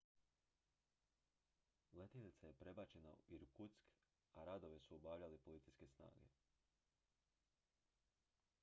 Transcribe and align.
letjelica 1.97 2.47
je 2.47 2.53
prebačena 2.61 3.11
u 3.17 3.27
irkutsk 3.39 3.93
a 4.33 4.43
radove 4.51 4.79
su 4.87 4.95
obavljale 4.95 5.37
policijske 5.37 5.87
snage 5.87 6.27